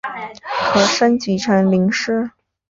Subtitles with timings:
[0.73, 2.31] 可升级成麟师。